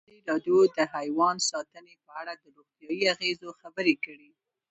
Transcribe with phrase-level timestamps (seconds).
[0.03, 4.29] ازادي راډیو د حیوان ساتنه په اړه د روغتیایي اغېزو خبره کړې.